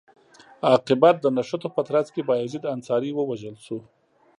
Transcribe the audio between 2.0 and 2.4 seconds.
کې